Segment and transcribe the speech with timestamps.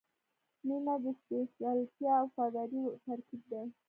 [0.67, 3.65] •مینه د سپېڅلتیا او وفادارۍ ترکیب دی.